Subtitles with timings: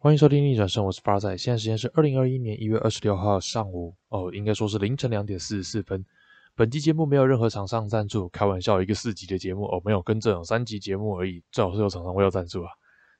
[0.00, 1.36] 欢迎收听逆转生，我是发仔。
[1.36, 6.06] 现在时间是二零二一年一月二十六号上午，哦，应该说是凌晨两点四十四分。
[6.54, 12.70] 本期节目没有任何厂商赞助，开玩笑，一个四级的节目哦，没有跟这种三级节目而已，最好是有厂商会有赞助啊。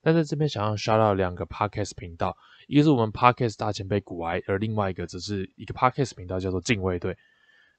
[0.03, 2.37] 但在这边想要 shout out 两个 podcast 频道，
[2.69, 7.17] 一个是我们 podcast 大前辈古埃，而另外一个只是一个 podcast 频道叫做敬畏队。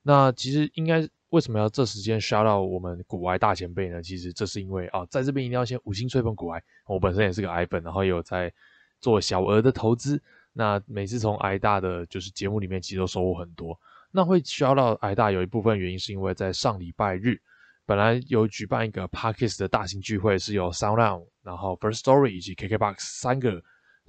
[0.02, 4.04] 那其实应该为什么要这时间 shout out 我们古埃大前辈呢？
[4.04, 8.54] 其实这是因为啊，在这边一定要先五星吹捧古埃，我本身也是个矮粉，然后也有在。
[9.00, 10.22] 做小额的投资，
[10.54, 13.80] 那每次从挨大的就是节目里面，其实都收获很多。
[14.12, 17.40] 那会需要到挨大有一部分原因，是因为在上礼拜日，
[17.86, 23.62] 本来有举办一个 Parkes 的大型聚会，是由 SoundOn、然后 First Story 以及 KKBox 三个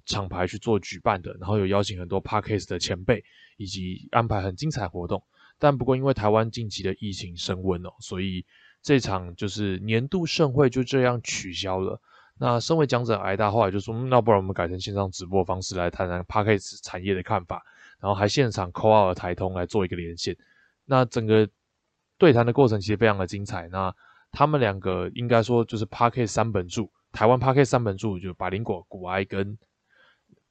[0.06, 3.22] 厂牌去做举办的，然后有邀请很多 Parkes 的前辈，
[3.58, 5.22] 以及安排很精彩活动。
[5.58, 8.44] 但不过因为台湾近期的疫情升温哦，所以
[8.82, 12.00] 这场就是年度盛会就这样取消了。
[12.42, 17.62] 那身为讲者挨大，后来就说，那不然我们改成线上直播方式来谈谈 p a c k a g e 产业的看法，
[18.00, 20.34] 然后还现场 call out 台通来做一个连线。
[20.86, 21.46] 那整个
[22.16, 23.68] 对谈的过程其实非常的精彩。
[23.68, 23.94] 那
[24.32, 27.64] 他们两个应该说就是 p a c k a g e 三本柱，台湾 p a c k a g e
[27.66, 29.58] 三本柱就百灵果、古埃跟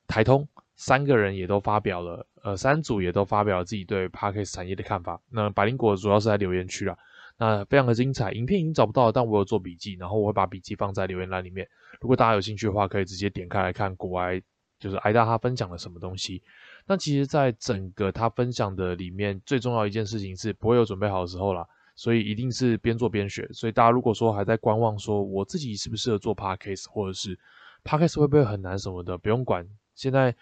[0.06, 5.20] 台通三个人也都发表了，呃，三组也都发表了自己对 p a c k a g e 产业的看法。
[5.32, 6.96] 那百灵果主要是在留言区啦。
[7.40, 11.66] 那非常的精彩，影片已经找不到，但我有做笔记，然后我会把笔记放在留言栏里面。
[12.02, 14.42] 如果大家有兴趣的话，可以直接点开来看国外，
[14.78, 16.44] 就是挨大他分享了什么东西。
[16.86, 21.66] 那其实，在整个他分享的里面，最重要一件事情是不会有准备好的时候啦，
[21.96, 23.48] 所以一定是边做边学。
[23.54, 27.40] 所以大家如果说还在观望，说我自己适不适合做 podcast，或者是
[27.86, 29.66] podcast 会不会很难什么的，不用管，
[29.96, 30.36] 现在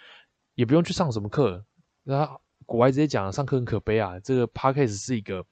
[0.55, 1.63] 也不用去上什么课。
[2.03, 2.27] 那
[2.65, 5.45] 国外直接讲，上课很可悲啊，这个 podcast 是一个。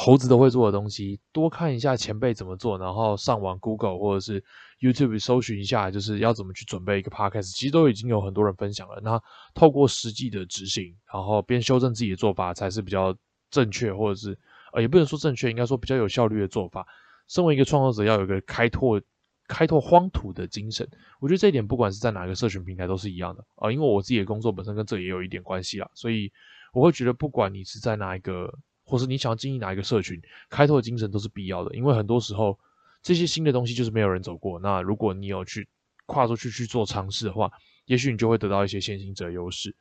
[0.00, 4.44] 猴子都会做的东西，多看一下前辈怎么做，然后上网 Google 或者是
[4.78, 9.00] YouTube 搜寻一下，就是要怎么去准备一个 Podcast，其实都已经有很多人分享了。
[9.02, 9.20] 那
[9.54, 13.12] 透过实际的执行，然后边修正自己的做法，才是比较
[13.50, 14.38] 正确，或者是
[14.72, 16.86] 呃，也不能说正确，应该说比较有效率的做法。
[17.26, 19.02] 身为一个创作者，要有一个开拓
[19.48, 20.88] 开拓荒土的精神，
[21.18, 23.72] 我觉得这一点不管是在哪个社群平台都是一样的啊。
[23.72, 26.30] 因为我自己的工作本身跟这也有一点关系啦，所以
[26.72, 28.48] 我会觉得不管你是在哪一个。
[28.88, 30.18] 或是你想要经营哪一个社群，
[30.48, 31.76] 开拓精神都是必要的。
[31.76, 32.58] 因为很多时候
[33.02, 34.58] 这些新的东西就是没有人走过。
[34.58, 35.68] 那如果你有去
[36.06, 37.50] 跨出去去做尝试的话，
[37.84, 39.76] 也许你就会得到一些先行者优势。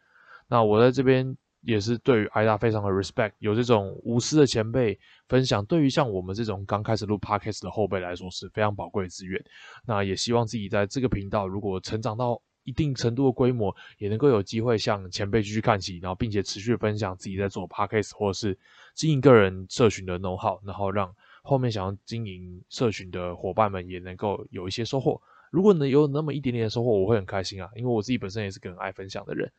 [0.49, 9.41] 那我在这边也是对于挨大非常的 respect，有这种无私的前辈分享，对于像我们这种刚开始录 podcast 的后辈来说是非常宝贵的资源。
[9.85, 12.41] 那也希望自己在这个频道如果成长到。
[12.67, 18.59] 一定程度的规模，也能够有机会向前辈继续看齐，然后并且持续分享自己在做 podcast 或者是
[18.93, 25.21] 经营个人社群的 know how，然后让后面想要经营社群的伙伴们也能够有一些收获。
[25.49, 29.49] 如果能有那么一点点的收获，我会很开心啊，因为我自己本身也是个很爱分享的人。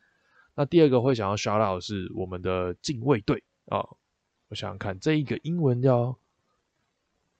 [0.53, 3.79] 那第二个会想要 shout out 是我们的敬畏队啊，
[4.49, 6.15] 我想想看，这一个英文叫。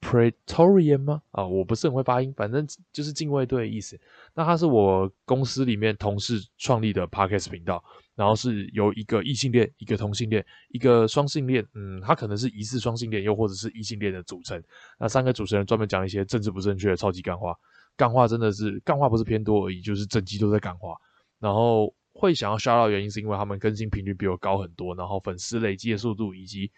[0.01, 1.21] Praetorian 吗？
[1.31, 3.99] 啊，我不是很会发音，反正就是禁卫队的意思。
[4.33, 7.83] 那它是我公司里面同事创立的 Podcast 频道，
[8.15, 14.61] 然后是由一个异性恋、一个同性恋、一个双性恋，嗯，他可能是疑似双性恋，又或者是异性恋的组成。
[14.97, 17.53] 那三个主持人专门讲一些政治不正确的超级干话，
[17.97, 20.95] 干话真的是干话不是偏多而已，就是整集都在干话。
[21.39, 26.71] 然后会想要刷到原因，是因为他们更新频率比我高很多，然后粉丝累积的速度以及。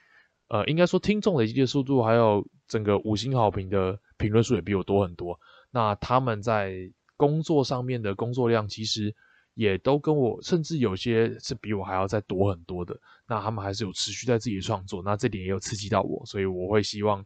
[0.51, 5.39] 呃，应该说听众累积的速度，还有整个五星好评的评论数也比我多很多。
[5.71, 9.15] 那他们在工作上面的工作量，其实
[9.53, 12.99] 也都跟我，甚至有些是比我还要再多很多的。
[13.25, 17.25] 那他们还是有持续在自己的创作，那这点也有刺激到我，所以我会希望，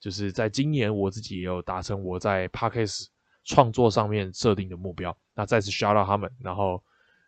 [0.00, 3.06] 就是在今年我自己也有达成我在 Podcast
[3.44, 5.16] 创作上面设定的目标。
[5.36, 6.82] 那再次 shout out 他们，然后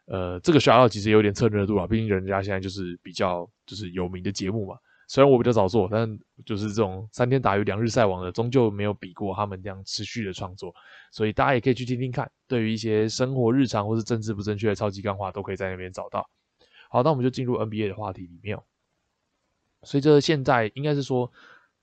[0.07, 4.77] 呃，这个 shout out 其实有点蹭热度啊，毕竟人家现在就是比较就是有名的节目嘛。
[5.09, 10.75] 虽然我比较早做，但就是这种三天打鱼两日晒网的，终究没有比过他们这样持续的创作。
[11.13, 16.29] 所以大家也可以去听听看，对于一些生活日常或是政治不正确的超级干话，都可以在那边找到。
[16.91, 18.59] 好，那我们就进入 NBA 的话题里面。
[19.85, 21.31] 随着现在应该是说，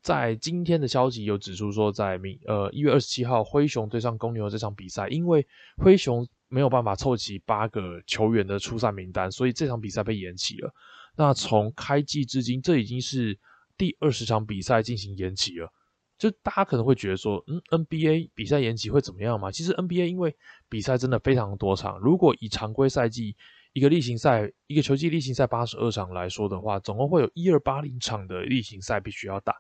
[0.02, 5.48] 在今天的消息有指出说，在明呃一月二十七号灰熊对上公牛这场比赛，因为
[5.78, 10.74] 灰熊没有办法凑齐八个球员的出赛名单，所以这场比赛被延期了。
[11.16, 13.38] 那从开季至今，这已经是
[13.78, 15.72] 第二十场比赛进行延期了。
[16.18, 19.52] 就大家可能会觉得说，嗯，NBA 比赛延期会怎么样吗？
[19.52, 20.36] 其实 NBA 因为
[20.70, 23.36] 比赛真的非常多场，如果以常规赛季
[23.74, 29.56] 一个例行赛一个球季例行赛八十二场来说的话，总共会有一二八零场的例行赛必须要打。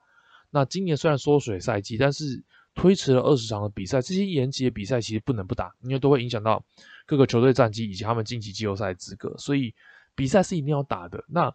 [0.51, 2.41] 那今年虽然缩水赛季，但是
[2.75, 4.01] 推迟了二十场的比赛。
[4.01, 6.63] 这些延期的比赛其实不能不打，因为都会影响到
[7.05, 9.73] 各个球队战绩以及他们晋级季后赛资格，所以
[10.15, 11.23] 比赛是一定要打的。
[11.27, 11.53] 那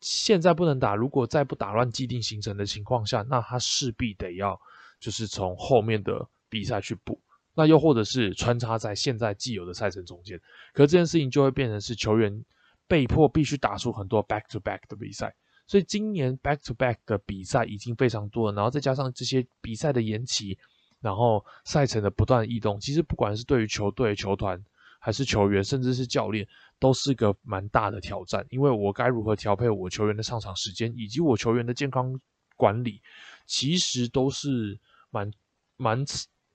[0.00, 4.60] 现在不能打，如果再不打乱既定行程的情况下，那他势必得要
[5.00, 7.20] 就是从后面的比赛去补。
[7.56, 10.40] 那又或者是穿插在现在既有的赛程中间，
[10.72, 12.44] 可这件事情就会变成是球员
[12.88, 15.32] 被迫必须打出很多 back to back 的比赛，
[15.68, 20.58] 所以今年 back to back 的比赛已经非常多了，然后再加上这些比赛的延期，
[21.00, 24.60] 然后赛程的不断异动，其实不管是对于球队、球团，
[24.98, 26.48] 还是球员，甚至是教练，
[26.84, 32.20] 都是个蛮大的挑战，因为我该如何调配我球员的上场时间，以及我球员的健康
[32.56, 33.00] 管理，
[33.46, 34.78] 其实都是
[35.08, 35.32] 蛮
[35.78, 36.04] 蛮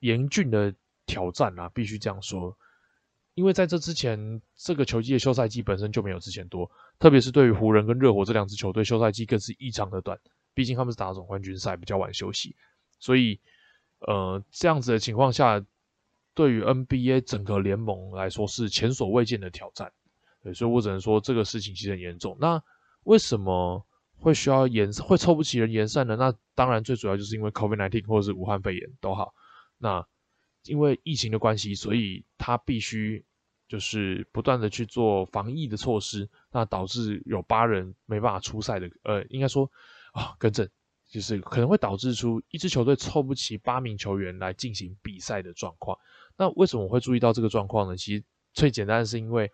[0.02, 0.76] 严峻的。
[1.10, 2.56] 挑战啊，必须这样说，
[3.34, 10.20] 因为在这之前，这个球季的休赛季本身就没有之前多，特别是对于湖人跟热火这两支球队，休赛季更是异常的短。
[10.54, 12.56] 毕竟他们是打总冠军赛，比较晚休息，
[13.00, 13.40] 所以，
[14.02, 15.66] 呃，这样子的情况下，
[16.36, 19.92] 对于 NBA 整个联盟来说是前所未见的挑战。
[20.44, 22.38] 对，所以我只能说这个事情其实很严重。
[22.40, 22.62] 那
[23.04, 23.86] 为什么
[24.18, 26.16] 会需要延会凑不齐人延赛呢？
[26.16, 29.34] 那当然最主要就是因为 COVID-19 或者是武汉肺炎都好。
[29.78, 30.06] 那
[30.64, 33.24] 因为疫情的关系，所以他必须
[33.68, 39.72] 就是不断的去做防疫的措施，那导致有八人没办法出赛的，呃，应该说
[40.12, 40.68] 啊，更正，
[41.10, 45.98] 就是可能会导致出一支球队凑不齐八名球员来进行比赛的状况。
[46.36, 47.96] 那为什么我会注意到这个状况呢？
[47.96, 49.50] 其实最简单的是因为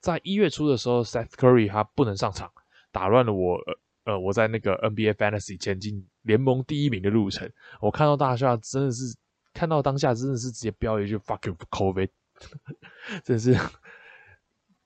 [0.00, 2.50] 在一月初的时候，Seth Curry 他不能上场，
[2.92, 3.58] 打乱了我
[4.04, 7.50] 呃我在那个 NBA Fantasy 前进联盟第一名的路程。
[7.80, 9.16] 我看到大厦真的是。
[9.54, 12.10] 看到当下真的是直接飙一句 “fuck you COVID”，
[13.24, 13.56] 真是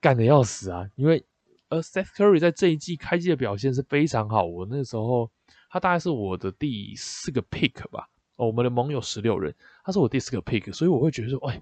[0.01, 0.89] 干的要死啊！
[0.95, 1.23] 因为
[1.67, 5.29] 呃，Seth Curry 在这一季开季的表现是非常好，我那时候
[5.69, 8.09] 他大概是我的第四个 pick 吧。
[8.35, 11.61] 我们的盟友十六人，他是我第四个 pick，所以我会觉得说，哎，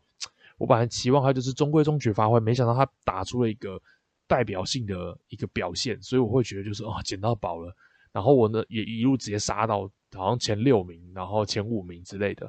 [0.61, 3.81] 我本来期望他就是中规中矩发挥，没想到他打出了一个
[4.27, 7.75] 代表性的一个表现，所以我会觉得就是哦，捡到宝了。
[8.11, 12.45] 然后我呢也一路直接杀到好像前六名，然后前五名之类的。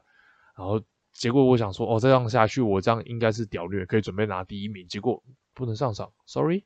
[0.55, 0.79] 然后
[1.15, 4.87] 结果我想说，哦，这样下去，我这样应该是屌虐，可以准备拿第一名。
[4.87, 5.23] 结果
[5.55, 6.63] 不能上场，sorry，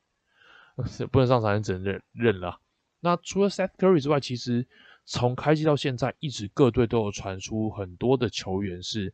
[1.13, 2.59] 不能上场，只能认认了。
[2.99, 4.67] 那除了 Seth Curry 之外，其实
[5.05, 9.13] 从开机到现在，一直各队都有传出很多的球员是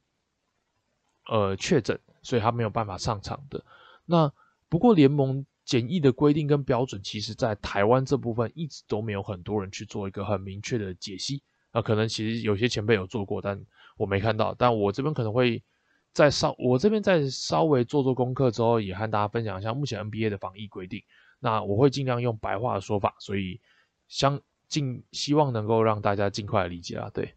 [1.30, 3.64] 呃确诊，所以他没有办法上场的。
[4.06, 4.34] 那
[4.70, 11.44] 不过联盟检疫的规定跟标准，其实在台湾这部分一直都没有很多人去做一个很明确的解析。
[11.72, 13.64] 啊可能其实有些前辈有做过，但
[13.98, 14.54] 我没看到。
[14.56, 15.64] 但我这边可能会
[16.12, 21.04] 再稍我这边再稍微做做功课之后，也和大家分享一下目前 NBA 的防疫规定。
[21.40, 23.60] 那我会尽量用白话的说法，所以
[24.08, 27.10] 相尽希望能够让大家尽快理解啊。
[27.14, 27.34] 对，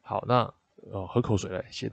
[0.00, 0.52] 好，那
[0.92, 1.90] 呃喝口水来先。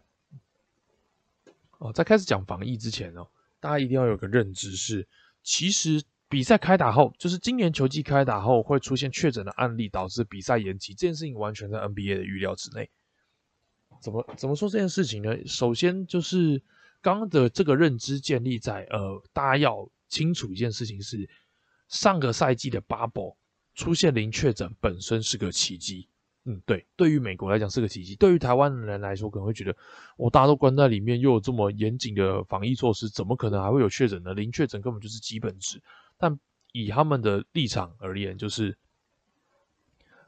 [1.81, 3.27] 哦，在开始讲防疫之前哦，
[3.59, 5.07] 大家一定要有个认知是，
[5.43, 6.01] 其实。
[6.31, 12.89] 比赛开打后，就是今年球季开打后会出现确诊的案例，导致比赛延期，这件事情完全在 NBA 的预料之内。
[14.01, 15.45] 怎么怎么说这件事情呢？
[15.45, 16.63] 首先就是
[17.01, 21.29] 刚刚的这个认知建立在呃，大家要清楚一件事情是，
[21.89, 23.35] 上个赛季的 Bubble
[23.75, 26.07] 出现零确诊本身是个奇迹。
[26.43, 29.75] 嗯，对，对于美国来讲是个奇迹，对于台湾人来说可能会觉得，
[30.17, 34.33] 我大家都关在里面，又有这么严谨的防疫措施，怎么可能还会有确诊呢？
[34.33, 35.79] 零确诊根本就是基本值。
[36.17, 36.39] 但
[36.71, 38.75] 以他们的立场而言，就是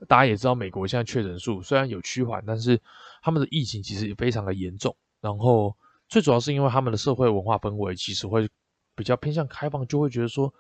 [0.07, 2.79] 大家也知道，美国现在确诊数虽然有趋缓，但是
[3.23, 4.95] 他们的疫情其实也非常的严重。
[5.19, 5.75] 然后
[6.07, 8.47] 最主要是因为他们的社会文化氛围其实会
[8.93, 10.53] 比较偏向开放，就会觉得说，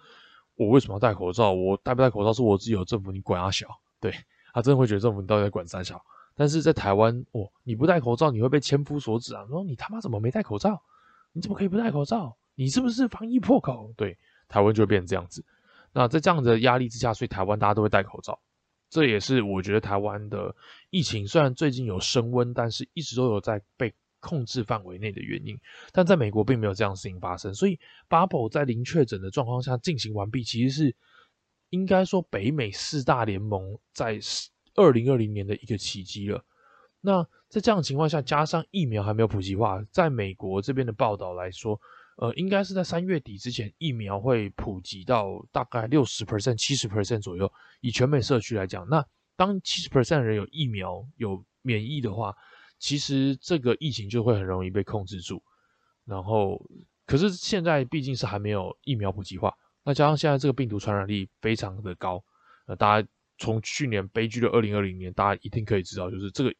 [0.55, 1.53] 我为什么要戴口罩？
[1.53, 3.67] 我戴不戴口罩是我自己有政府，你管他小？
[3.99, 4.11] 对。
[4.53, 5.99] 他真的会觉得政府到底在管三小，
[6.35, 9.43] 但是在台湾，哦，你不戴口罩，你会被千夫所指啊！
[9.47, 10.79] 说你他妈怎么没戴口罩？
[11.31, 12.37] 你怎么可以不戴口罩？
[12.53, 13.91] 你是不是防疫破口？
[13.97, 14.15] 对，
[14.47, 15.43] 台湾就会变成这样子。
[15.91, 18.39] 那在这样的压力之下，所以台湾大家都会戴口罩。
[18.89, 20.55] 这也是我觉得台湾的
[20.91, 25.59] 疫情虽然最近有升温，但是一直都有在被控制范围内的原因。
[25.91, 30.95] 但在美国并没有这样的事情发生，所以 Bubble 在零确诊的状况下进行完毕，其实是。
[31.73, 34.19] 应该说，北美四大联盟在
[34.75, 36.45] 二零二零年的一个奇迹了。
[37.01, 41.81] 那在这样情况下，加上疫苗还没有普及化，在美国这边的报道来说，
[42.17, 47.51] 呃，应该是在三月底之前，疫苗会普及到大概六十 percent、七十 percent 左右。
[47.81, 49.03] 以全美社区来讲，那
[49.35, 52.35] 当七十 percent 人有疫苗、有免疫的话，
[52.77, 55.41] 其实这个疫情就会很容易被控制住。
[56.05, 56.63] 然后，
[57.07, 59.51] 可是现在毕竟是还没有疫苗普及化。
[59.83, 62.23] 那加上现在这个病毒传染力非常的高，
[62.67, 66.53] 呃，大家从去年悲剧的二零二零年，大家一定可以知道，就是这个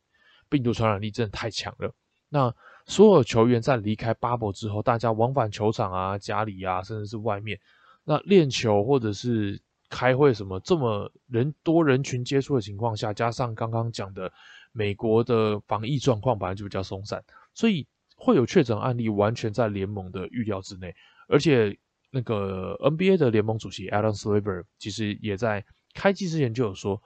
[0.50, 1.94] 病毒传染力真的太强了。
[2.30, 2.53] 那
[2.86, 7.58] 所有球员在离开巴博之后，大家往返球场啊、家里啊，甚至是外面，
[8.03, 14.30] 那练球或者是开会什么，这么人多人群接触的情况下，加上刚刚讲的
[14.72, 17.88] 美国的防疫状况本来就比较松散，所以
[18.18, 20.94] 会有确诊案例，完全在联盟的预料之内。
[21.30, 21.77] 而且
[22.15, 25.65] 那个 NBA 的联盟主席 Alan Silver 其实也在
[25.96, 27.01] 开机之前就有说，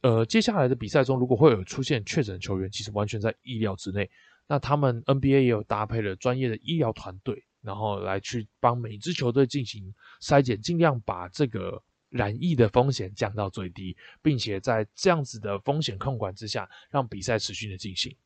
[0.00, 4.10] 呃，接下来的比赛中如果会有出现确诊球员，其实完全在意料之内。
[4.46, 18.16] 那他们 NBA 也有搭配了专业的医疗团队，然后来去帮每支球队进行筛检，尽量把这个染疫的风险降到最低，并且在这样子的风险控管之下，让比赛持续的进行。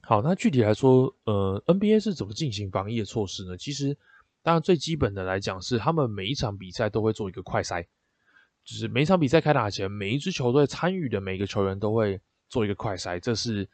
[0.00, 3.56] 好，那具体来说，呃，NBA 是怎么进行防疫的措施呢？
[3.56, 3.96] 其实，
[4.48, 7.84] 当然最基本的来讲是，他们每一场比赛都会做一个快筛，
[8.64, 13.68] 就是每一场比赛开打前，每一支球队参与的每个球员都会做一个快筛，这是。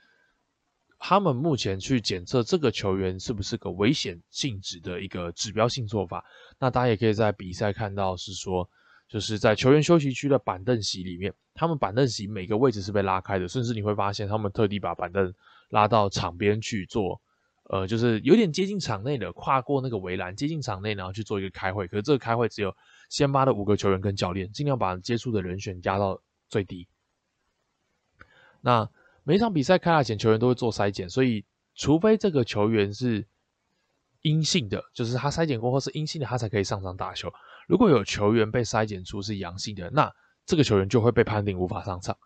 [0.98, 6.24] 他们目前去检测这个球员是不是个危险性质的一个指标性做法。
[6.58, 8.68] 那大家也可以在比赛看到，是说
[9.06, 15.32] 就是在球员休息区的板凳席里面，他们板凳席每个位置是被拉开的，甚至你会发现他们特地把板凳
[15.68, 17.20] 拉到场边去做，
[17.70, 21.86] 呃，就是有点接近场内的，跨过那个围栏接近场内，然后去做一个开会。
[21.88, 22.74] 可是这个开会只有
[23.10, 26.88] 先发的五个球员跟教练，尽量把接触的人选压到最低。
[28.60, 28.90] 那。
[29.26, 33.26] 每场比赛开打前，球员都会做筛检，所以除非这个球员是
[34.20, 37.32] 阴性的，就是他筛检过后是阴性的，他才可以上场打球。
[37.66, 40.12] 如果有球员被筛检出是阳性的，那
[40.44, 42.18] 这个球员就会被判定无法上场。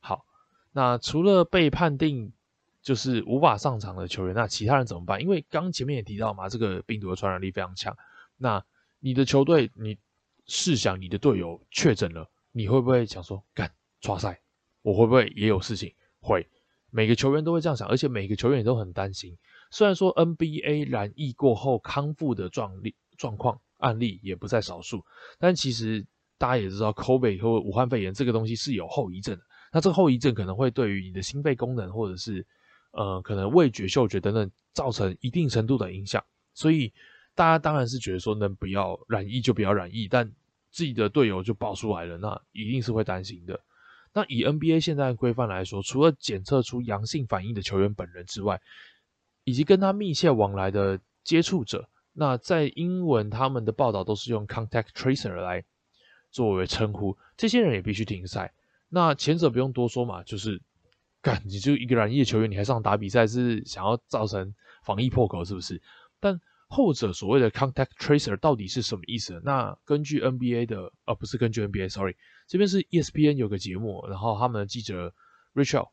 [0.00, 0.24] 好，
[0.72, 2.32] 那除了被判定
[2.82, 5.20] 就是无法上场的球员，那其他人怎么办？
[5.20, 7.96] 因为刚前面也提到嘛，这个病毒的传染力非常强。
[8.36, 8.64] 那
[9.00, 9.98] 你的球队，你
[10.46, 13.70] 试想你的队友确诊了，你会不会想说干
[14.00, 14.40] 抓赛？
[14.82, 15.92] 我会不会也有事情？
[16.20, 16.48] 会，
[16.90, 19.36] 每个球员都会这样想，而且每个球员也都很担心。
[19.70, 25.04] 虽然说 NBA 染疫过后康复的状例状况案例也不在少数，
[25.38, 26.06] 但其实
[26.38, 29.42] 大家也知道，COVID 或武汉肺炎这个东西是有后遗症的。
[29.72, 32.46] 那这个后遗症可能会对于你的心肺功能，或者是
[32.98, 36.22] 呃可能味觉、嗅觉等等造成一定程度的影响。
[36.52, 36.92] 所以
[37.36, 40.28] 大家当然是觉得说能不要染疫就不要染疫，但
[40.72, 43.60] 自己的队友就爆出来了，那一定是会担心的。
[44.12, 48.60] 那以 NBA 现在规范来说，除了检测出阳性反应的球员本人之外，
[49.44, 55.64] 以及跟他密切往来的接触者，那在英文他们的报道都是用 contact tracer 来
[56.32, 58.52] 作为称呼，这些人也必须停赛。
[58.88, 60.60] 那前者不用多说嘛，就是
[61.20, 65.80] 干你就一个染疫球员，你还上打比赛，是想要造成防疫破口是不是？
[66.20, 69.40] 但后者所谓的 contact tracer 到底是什么意思？
[69.44, 72.14] 那根据 NBA 的，呃，不是根据 NBA，sorry，
[72.46, 75.14] 这边是 ESPN 有个节目，然后他们的记者
[75.54, 75.88] Richard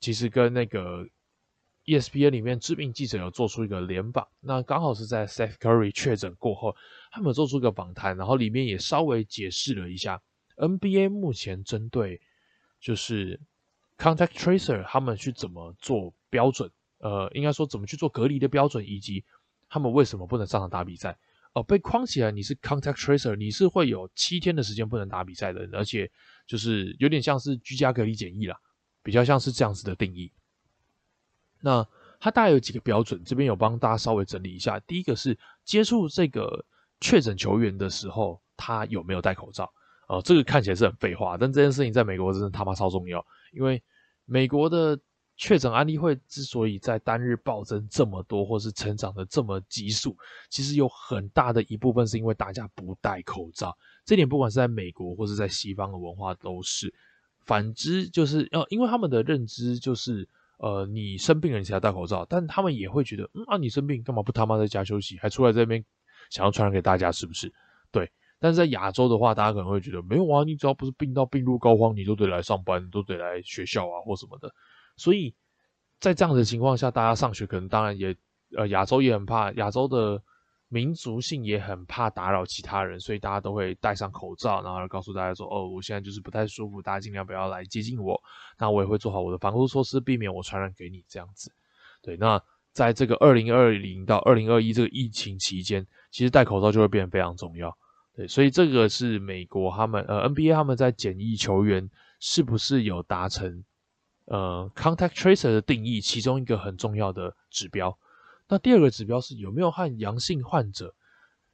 [0.00, 1.06] 其实跟那个
[1.84, 6.74] ESPN 里面知名记者有做出一个联访，那刚好是在 Steph Curry 确诊过后，
[7.10, 10.22] 他们做出一个访谈，然后里面也稍微解释了一下
[10.56, 12.20] NBA 目前针对
[12.80, 13.40] 就是
[14.02, 16.68] contact tracer 他们去怎么做标准，
[16.98, 19.24] 呃，应该说怎么去做隔离的标准，以及
[19.68, 21.16] 他们为什么不能上场打比赛？
[21.52, 26.10] 哦，被框起来，你是 contact tracer，你是会有七天的时间不能打比赛的，而且
[26.48, 28.58] 就是有点像是居家隔离检疫啦，
[29.04, 30.32] 比较像是这样子的定义。
[31.60, 31.86] 那
[32.18, 34.80] 它大概有几个标准，这边有帮大家稍微整理一下。
[34.80, 36.64] 第一个是接触这个
[37.00, 39.72] 确诊球员的时候，他有没有戴口罩？
[40.08, 43.82] 哦，这个看起来是很废话，但这件事情在美国真的他妈超重要，因为
[44.24, 44.98] 美国的。
[45.34, 50.16] 确诊案例会之所以在单日暴增这么多，或是成长的这么急速，
[50.50, 53.76] 其实有很大的一部分是因为大家不戴口罩。
[54.04, 56.92] 这点不管是在美国或是在西方的文化都是。
[57.40, 65.84] 反之，就是呃，因为他们的认知就是，呃，你生病了你才戴口罩，但他们也会觉得，嗯啊，你生病干嘛不他妈在家休息，还出来这边
[66.30, 67.52] 想要传染给大家，是不是？
[67.90, 68.08] 对。
[68.42, 74.52] 但是在亚洲的话，大家可能会觉得，没有啊，你只要不是病到病入膏肓，你都得来上班，都得来学校啊，或什么的。
[74.96, 75.32] 所以
[76.00, 78.16] 在这样的情况下，大家上学可能当然也，
[78.56, 80.20] 呃，亚洲也很怕，亚洲的
[80.66, 88.20] 民族性也很怕打扰其他人，所以大家都会戴上口罩，然后告诉大家说，哦，我现在就是不太舒服，大家尽量不要来接近我，
[88.58, 91.52] 那我也会做好我的防护措施，避免我传染给你这样子。
[92.02, 97.76] 对，那在这个二零二零到二零二一这个疫情期间，其实戴口罩就会变得非常重要。
[98.14, 101.90] 对，所以这个是美国他们，呃，NBA 他们在检疫球员
[102.20, 103.64] 是不是有达成。
[104.26, 107.98] 呃，contact tracer 的定义其中一个很重要的指标。
[108.48, 110.94] 那第二个指标是有没有和阳性患者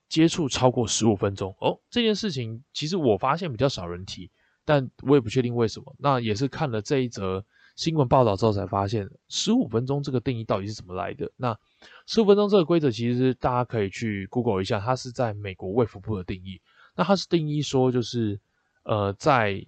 [0.09, 1.81] 接触超过十五分钟哦。
[1.91, 4.31] 这件事情其实我发现比较少人提，
[4.65, 5.97] 但我也不确定为什么。
[5.99, 11.31] 那也是看了这一则新闻报道之后才发现，十五分钟这个定义到底是怎么来的？
[11.37, 11.59] 那
[12.07, 16.61] 十五分钟这个规则，其实大家可以去 Google 一下，它是在美国卫福部的定义。
[16.95, 18.41] 那它是定义说，就是
[18.83, 19.65] 呃，在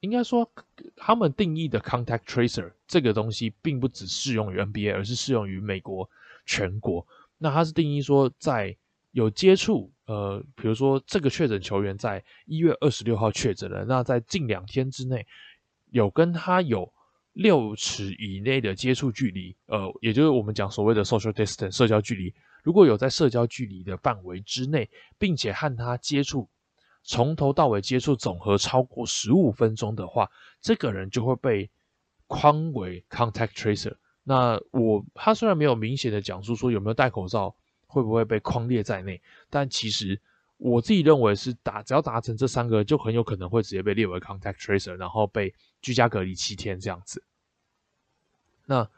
[0.00, 0.50] 应该说
[0.96, 6.08] 他们定义的 contact tracer 这个东西，并不只适用于 NBA，而是适用于美国
[6.44, 7.06] 全国。
[7.38, 8.76] 那它是定义说，在
[9.10, 15.26] 有接触呃，比如说这个确诊球员在一月二十六号确诊了，那在近两天之内。
[15.90, 16.92] 有跟他有
[17.36, 22.34] 六尺以内的接触距离，呃，也就是我们讲所谓的 social distance 社交距离。
[22.62, 24.88] 如果有在社交距离的范围之内，
[25.18, 26.48] 并且和他接触，
[27.02, 30.30] 从头到尾接触总和超过十五分钟的话，
[30.62, 31.68] 这个人就会被
[32.26, 33.94] 框为 contact tracer。
[34.24, 37.54] 那我他虽然没有明显的讲述说有没有戴口罩
[37.86, 40.18] 会不会被框列在内，但其实。
[40.58, 45.52] 我自己认为是达，只要达成这三个，就很有可能会直接被列为 contact tracer，然后被
[45.82, 47.22] 居家隔离七天这样子。
[48.66, 48.88] 那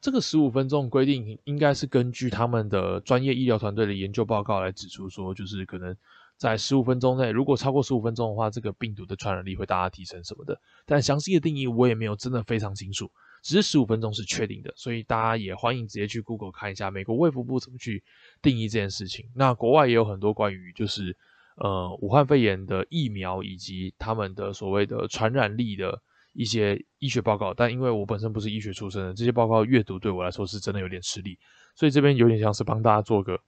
[0.00, 5.96] 这个十五分钟规定，应该是根据他们的专业医疗团队的研究报告来指出说，就是可能
[6.36, 10.60] 在十五分钟内，如果超过十五分钟的话，这个病毒的传染力会大大提升什么的。
[10.86, 13.10] 但详细的定义我也没有真的非常清楚。
[13.40, 18.02] 只是十五分钟是确定的，所以大家也欢迎直接去 Google 看一下美国卫福部怎么去
[18.42, 19.26] 定义这件事情。
[19.34, 21.16] 那国外也有很多关于就是
[21.56, 26.02] 呃武汉肺炎的疫苗以及他们的所谓的传染力的
[26.38, 31.36] 一些医学报告，但因为我本身不是医学出身的，这些报告阅读对我来说是真的有点吃力，
[31.74, 33.40] 所以这边有点像是帮大家做个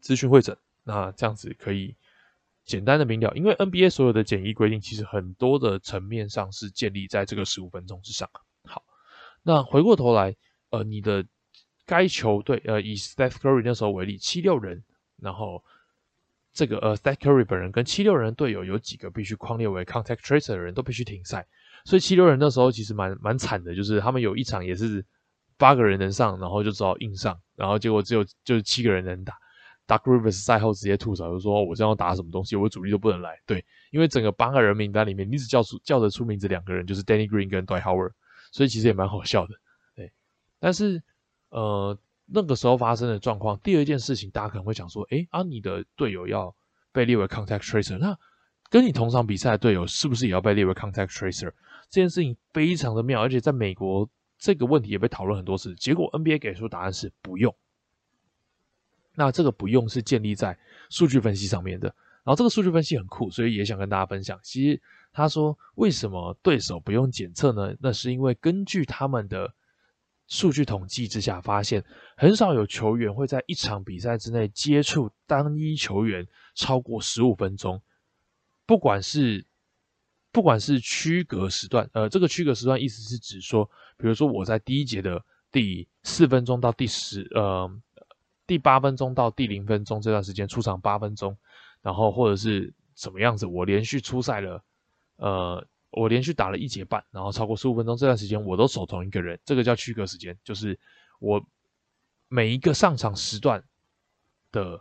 [0.00, 0.56] 资讯会诊。
[0.82, 1.94] 那这样子可以
[2.64, 8.28] 简单的明了，因为 NBA 所有的检疫规定其实很多的层面上是建立在这个十五分钟之上。
[8.64, 8.82] 好
[9.44, 10.34] 那回过头来，
[10.70, 11.24] 呃，你的
[11.86, 14.82] 该球队，呃，以 Steph Curry 那时候为例，七六人，
[15.18, 15.62] 然后
[16.52, 21.46] 这个呃 Steph Curry 本人跟七六人队友有几个必须框列为 contact tracer 的人都必须停赛，
[21.88, 25.02] 所以七六人那时候其实蛮蛮惨的，就是他们有一场也是
[25.56, 29.32] 八个人能上，然后就只好硬上，然后结果只有就是七个人能打。
[29.86, 33.40] Dark Rivers 赛后直接吐槽，就说我这样打什么东西，我主力都不能来。
[33.46, 38.12] 对，因为整个八个人名单里面，你只叫出叫得出名字两个人，就是 Danny Green 跟 Dwight Howard。
[38.52, 39.54] 所以其实也蛮好笑的，
[39.96, 40.12] 对。
[40.60, 41.02] 但是，
[41.48, 46.54] 呃，那个时候发生的状况，第二件事情，大家可能会想说，哎，啊，你的队友要
[46.92, 48.14] 被列为 contact tracer，那
[48.68, 51.50] 跟你同场比赛的队友是不是也要被列为 contact tracer？
[51.90, 57.54] 这件事情非常的妙，而且在美国这个问题也被讨论很多次，结果 NBA 给出答案是不用。
[59.14, 60.58] 那这个不用是建立在
[60.90, 61.88] 数据分析上面的，
[62.24, 64.38] 然后这个数据分析很酷，所以也想跟大家分享。
[64.42, 64.80] 其实。
[65.10, 67.74] 他说：“为什么对手不用检测呢？
[67.80, 69.52] 那是因为根据他们的
[70.28, 71.82] 数据统计之下，发现
[72.16, 76.24] 很少有球员会在一场比赛之内接触单一球员
[76.54, 77.80] 超过十五分钟。
[78.66, 79.44] 不管是
[80.38, 85.20] 不管是区隔时段，呃，这个区隔时段意思是指说，比如说我在第一节的
[85.50, 87.68] 第四分钟到第十，呃，
[88.46, 91.36] 第八分钟到第零分钟这段时间出场八分钟，
[91.82, 94.62] 然后或者是什么样子，我连续出赛了。”
[95.18, 100.78] 呃，我连续打了一节半，然后超过十五分钟这段时间，我都守同一个人，这个叫区隔时间，就是
[101.18, 101.44] 我
[102.28, 103.60] 每一个上场时段
[104.52, 104.80] 的，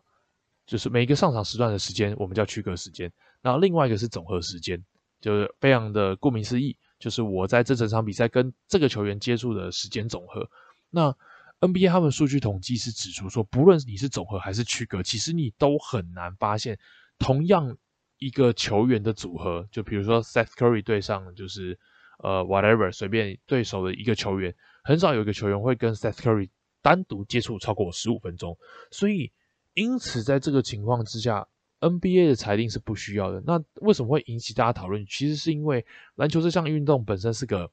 [0.68, 3.12] 就是每一个上场时段的时间，我们叫区隔时间。
[3.42, 4.80] 然后另外一个是总和时间，
[5.20, 10.50] 就是非常的顾名思义，就是我在这整场比赛跟这个球员接触的时间总和。
[10.90, 11.16] 那
[11.60, 16.78] NBA 他们数据统计是指出说，不论你是总和还是区隔，其实你都很难发现
[17.18, 17.78] 同样。
[18.20, 21.78] 一个球员的组合，就比如说 Seth Curry 对上就是
[22.24, 26.50] 呃 whatever 随便对手的一个球员，很少有一个球员会跟 Seth Curry
[26.82, 28.58] 单独接触超过十五分钟，
[28.90, 29.32] 所以
[29.76, 31.48] 因此在这个情况之下
[31.80, 33.42] ，NBA 的裁定是不需要的。
[33.46, 35.06] 那为什么会引起大家讨论？
[35.06, 35.86] 其实是因为
[36.16, 37.70] 篮球这项运动本身是个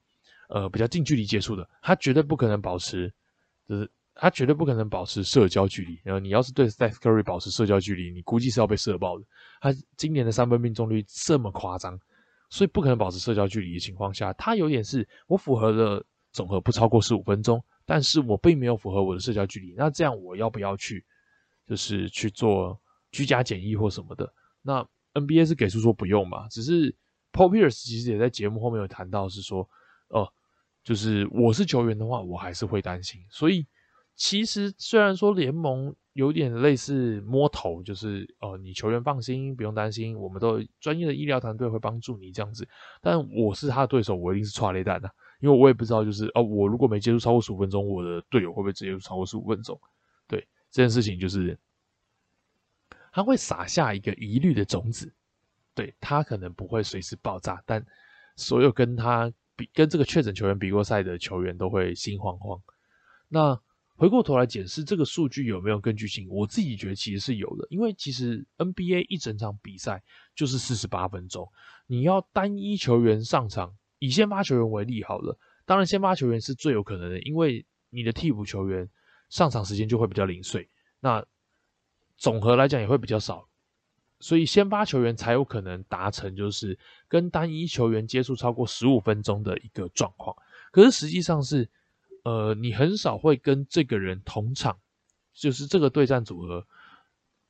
[0.48, 3.12] 呃比较近距离接触的，它绝对不可能保持
[3.68, 3.90] 就是。
[4.16, 5.98] 他绝对不可能保持社交距离。
[6.04, 9.24] 然后你要是对 Steph Curry 保持社交距离，你估计是要被射爆的。
[9.60, 11.98] 他今年的三分命中率这么夸张，
[12.48, 19.74] 所以不可能保持社交距离的情况下，他有点是我符合的总和不超过十五分钟，但是我并没有符合我的社交距离。
[19.76, 21.04] 那这样我要不要去，
[21.66, 22.80] 就是去做
[23.14, 24.32] 居家检疫或什么的？
[24.62, 26.48] 那 NBA 是给出说不用嘛？
[26.48, 26.90] 只是
[27.32, 29.68] Paul Pierce 其实也在节目后面有谈到，是说
[30.08, 30.28] 哦，
[30.82, 33.64] 就是我是球员的话，我还是会担心，所以。
[34.16, 42.64] 其实虽然说联盟有点类似摸头，就是哦，你球员放心，不用担心，我们都专业的医疗团队会帮助你这样子。
[43.02, 49.76] 但我是他的对手，我一定是踹雷弹的，因为我也不知道，就是哦，我如果没接触超过十五分钟，我的队友会不会直接超过十五分钟？
[50.28, 51.58] 对这件事情，就是
[53.14, 55.14] 他会撒下一个疑虑的种子，
[55.72, 57.86] 对他可能不会随时爆炸，但
[58.34, 62.60] 所有跟他比跟这个确诊球员比过赛的球员都会心慌慌。
[63.28, 63.56] 那
[63.94, 70.02] 回过头来检视这个数据有没有根据性，我自己觉得其实是有的，因为其实 NBA 一整场比赛
[70.34, 71.48] 就是四十八分钟，
[71.86, 78.90] 你要单一球员上场，以先发球员为例好了，当然先发球员是最有可能的，因为你的替补球员
[79.28, 81.24] 上场时间就会比较零碎，那
[82.16, 83.48] 总和来讲也会比较少，
[84.20, 90.36] 所以先发球员才有可能达成就是跟单一球员接触超过十五分钟的一个状况，
[90.72, 91.70] 可是实际上是。
[92.26, 94.78] 呃，你很少会跟这个人同场，
[95.34, 96.66] 就是这个对战组合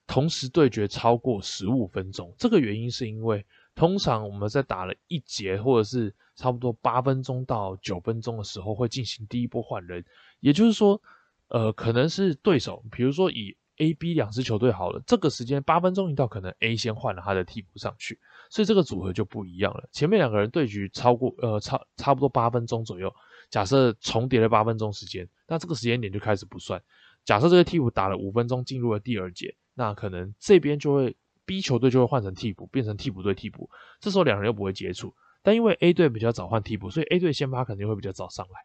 [0.04, 2.34] 同时对决超过十五分钟。
[2.36, 3.46] 这个原因是因为
[3.76, 10.04] 通常我们在打了一节或者是差不多八分钟到九分钟的时候，会进行第一波换人。
[10.40, 11.00] 也就是说，
[11.46, 18.18] 呃，可能是对手，比如说以 A、B 两支球队好了，这个时间八分钟一到，可能 A 先换了他的替补上去，
[18.50, 19.88] 所以这个组合就不一样了。
[19.92, 23.12] 前面两个人对局超过呃差差不多八分钟左右。
[23.50, 26.82] 假设重叠了八分钟时间，那这个时间点就开始不算。
[27.24, 33.68] 假设这个替补打了五分钟，进入了第二节，那可能这边就会 B 球队就会换成替补，变成替补对替补。
[34.00, 38.64] 这时候两人又不会接触，但因为 A 队比较早换替补，所以 A 队先发肯定会比较早上来，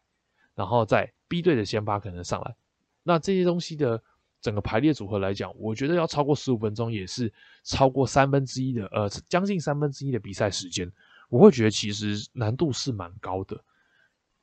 [0.54, 2.56] 然后在 B 队的先发可能上来。
[3.02, 4.02] 那这些东西的
[4.40, 10.90] 整个排列组合来讲，我觉得要超过十五分钟，也是超过三分之一的，呃，将近三分之一的比赛时间。
[11.28, 13.62] 我会觉得其实难度是蛮高的。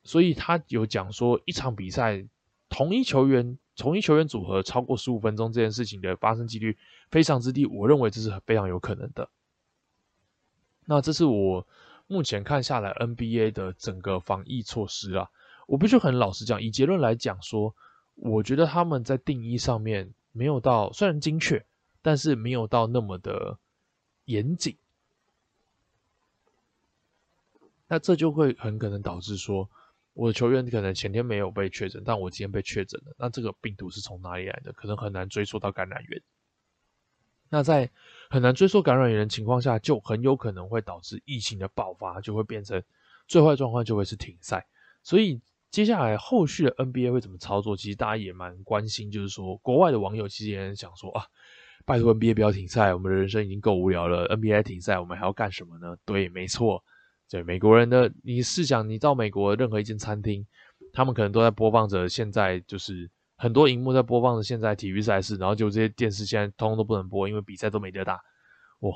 [0.04, 2.24] 所以他有讲说，一场比赛
[2.70, 6.78] 同一球员、同一球员组合超过十五分钟这件事情的发生几率
[7.10, 7.66] 非常之低。
[7.66, 9.28] 我认为这是非常有可能的。
[10.86, 11.66] 那这是我
[12.06, 15.28] 目前看下来 NBA 的整个防疫措施啊，
[15.66, 17.74] 我必须很老实讲，以结论来讲说，
[18.20, 21.64] 我觉得他们在定义上面没有到，虽然精确，
[22.02, 23.58] 但是没有到那么的
[24.26, 24.76] 严谨。
[27.86, 29.68] 那这就会很可能导致说。
[30.14, 33.14] 我的球员可能前天没有被确诊，但我今天被确诊了。
[33.18, 34.72] 那这个病毒是从哪里来的？
[34.72, 36.20] 可能很难追溯到感染源。
[37.48, 37.88] 那在
[38.28, 42.82] 很难追溯感染源的情况下，就很有可能会导致疫情的爆发，就会变成
[43.28, 44.66] 最坏状况就会是停赛。
[45.04, 47.76] 所以接下来后续的 NBA 会怎么操作？
[47.76, 51.24] 其实大家也蛮关心，就是说国外的网友其实也想说啊，
[51.84, 55.96] 拜托 NBA 不要停赛，我们的人生已经够无聊了，NBA 停赛我们还要干什么呢？
[56.04, 56.82] 对，没错。
[57.30, 60.46] 对美国人的，你试想，你到美国任何一间餐厅，
[60.94, 68.14] 他们可能都在播放着现在就是很多荧幕在播放着现在体育赛事，然后就这些电视现在通通都不能播，因为比赛都没得打，
[68.78, 68.92] 哇，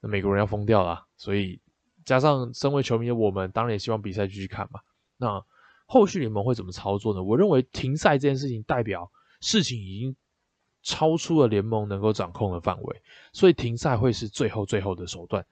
[0.00, 1.04] 那美国人要疯掉了。
[1.16, 1.60] 所以
[2.04, 4.78] 加上身为球迷的我们，当然也希望比赛继续看嘛。
[5.16, 5.44] 那
[5.86, 7.22] 后续联盟会怎么操作呢？
[7.22, 10.16] 我认为停赛这件事情代表事情已经
[10.82, 15.44] 超出了联盟能够掌控的范围，所以停赛会是最后最后的手段。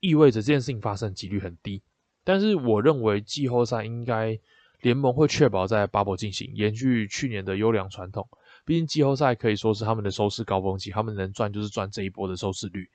[0.00, 1.80] 意味着这件事情发生几率很低，
[2.24, 4.38] 但是我认为季后赛应该
[4.80, 8.28] 联盟会确保在巴博进行，延续去年的优良传统。
[8.64, 12.90] 毕竟季后赛可以说是他们的收视高峰期，他们能赚就是赚这一波的收视率。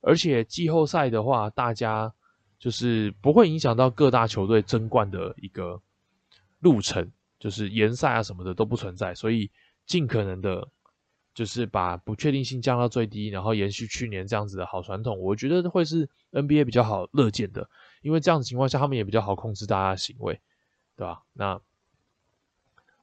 [0.00, 2.12] 而且季后赛的话，大家
[2.58, 5.80] 就是不会影响到各大球队争冠的一个
[6.62, 9.50] 路程，就是延赛啊什么的都不存在，所以
[9.86, 10.66] 尽可能的。
[11.34, 17.66] 就是把不确定性降到最低，然后延续去年这样子的好传统，我觉得会是 NBA 比较好乐见的，
[18.02, 20.38] 因为这样的情况下，他们也比较好控制大家的行为，
[20.94, 21.22] 对吧？
[21.32, 21.58] 那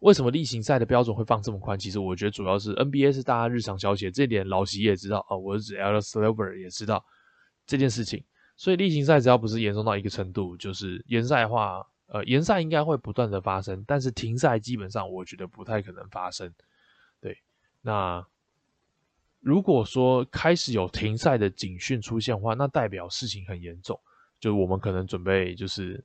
[0.01, 1.79] 为什么例行赛的标准会放这么宽？
[1.79, 7.03] 其实我觉得主要是 NBA 是大家日常消遣，这点老席也知道啊，我是指 L Silver 也知道
[7.65, 8.23] 这件事情，
[8.55, 16.51] 所以例行赛只要不是严重到一个程度，就是延赛的话，呃，延赛应该会不断的发生，但是停赛基本上我觉得不太可能发生。
[17.21, 17.37] 对
[17.81, 18.25] 那
[19.39, 23.99] 如果说开始有停赛的警讯出现的话，那代表事情很严重，
[24.39, 26.03] 就我们可能准备就是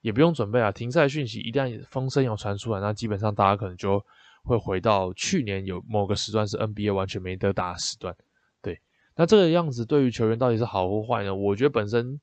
[0.00, 4.02] 也不用准备啊，停赛讯息一旦风声有传出来，那基本上大家可能就
[4.44, 8.16] 会回到去年有某个时段是 NBA 完全没得打时段。
[8.62, 8.80] 对，
[9.16, 11.34] 那这个样子对于球员到底是好或坏呢？
[11.34, 12.18] 我觉得本身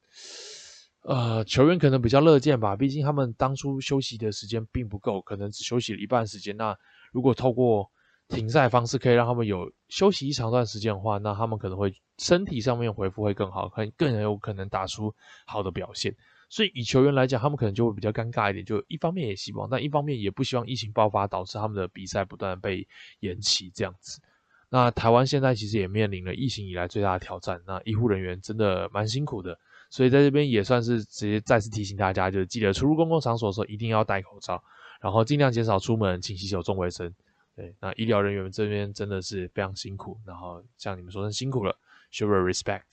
[1.02, 6.56] 呃球员可能比较乐见吧，毕竟他们当初休息的时间并不够，可能只休息了一半时间。
[6.58, 6.78] 那
[7.12, 7.90] 如果透过
[8.28, 15.14] 停赛方式可以让他们有休息一长段时间的话，那他们可能会身体上面回复会更好，很更有可能打出
[15.46, 16.14] 好的表现。
[16.50, 22.86] 所以以球员来讲，他们可能就会比较尴尬一点，就一方面也希望，但一方面也不希望疫情爆发导致他们的比赛不断被
[23.22, 24.22] 延期这样子。
[24.70, 29.58] 那台湾现在其实也面临了疫情以来最大的挑战，那医护人员真的蛮辛苦的，
[29.90, 34.64] 所以在这边也算是直接再次提醒大家，就是记得出入公共场所的时候一定要戴口罩，
[35.02, 37.14] 然后尽量减少出门，勤洗手、重卫生。
[37.56, 41.76] 对，那医疗人员这边真的是非常辛苦，然后像你们说声，辛苦了
[42.12, 42.84] ，show respect。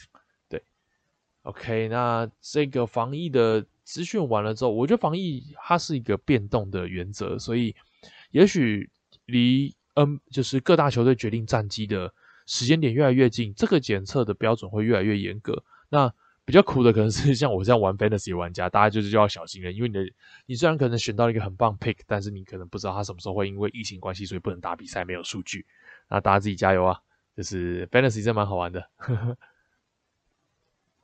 [0.48, 0.62] 对
[1.42, 7.76] ，OK，那这个防疫的资讯完了之后，我觉得防疫它是一个变动的原则，所以
[8.30, 8.88] 也许
[9.26, 12.10] 离嗯就是各大球队决定战机的
[12.46, 15.62] 时间点越来越近，这个检测的标准会越来越严格。
[15.90, 16.10] 那
[16.46, 20.04] 比较苦的可能是像我这样玩 fantasy 玩家，大家就是就要小心了，因为你的
[20.44, 25.64] 你虽然可能选到了一个很棒 pick，但是你可能不知道他什么时候会因为疫情关系，所以不能打比赛，没有数据。
[26.08, 27.00] 那大家自己加油啊！
[27.34, 28.86] 就是 fantasy 真蛮好玩的。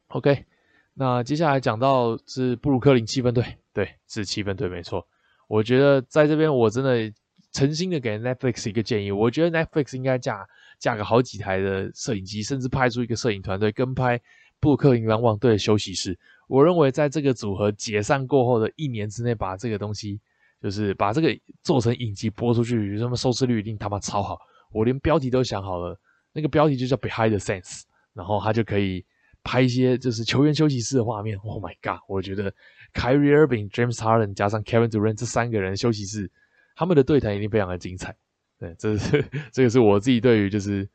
[0.09, 0.45] OK，
[0.93, 5.09] 那接下来讲到是布鲁克林七分队，对，是七分队没错。
[5.47, 7.11] 我觉得在这边我真的
[7.51, 10.47] 诚心的给 Netflix 一个建议，我觉得 Netflix 应该架
[10.79, 14.21] 架个好几台的摄影机，甚至派出一个摄影团队跟拍。
[14.61, 20.21] 布克林篮网队的休息室，我认为在这个组合解散过后的一年之内，把这个东西
[20.61, 24.39] 就是把这个做成影集播出去，什么收视率一定他妈超好。
[24.71, 25.99] 我连标题都想好了，
[26.35, 29.05] 那个标题就叫 Behind the Scenes，然后他就可以
[29.43, 31.39] 拍一些就是球员休息室的画面。
[31.39, 32.01] Oh my god！
[32.07, 32.53] 我觉得
[32.93, 36.31] Kyrie Irving、James Harden 加上 Kevin Durant 这三个人休息室，
[36.77, 38.15] 他们的对谈一定非常的精彩。
[38.59, 40.87] 对，这是 这个是我自己对于就是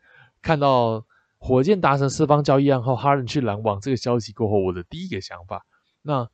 [0.41, 1.03] 看到。
[1.37, 5.63] 火箭达成四方交易案后，哈伦去篮网这个消息过后，我的第一个想法，
[6.01, 6.27] 那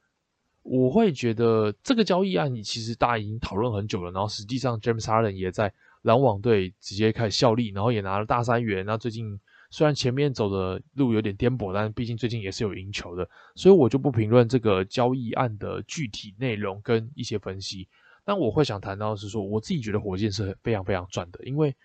[0.61, 4.11] 我会觉得这个交易案其实大家已经讨论很久了。
[4.11, 8.85] 然后实际上，James Harden 也在篮网队直接开始效力，然后也拿了大三元。
[8.85, 9.37] 那最近
[9.69, 17.89] 虽然前面走的路有点颠簸，但毕竟最近也是有赢球的，所以我就不评论这个交易案的具体内容跟一些分析。
[18.23, 21.75] 但我会想谈到是说，我自己觉得火箭是非常非常赚的，因为。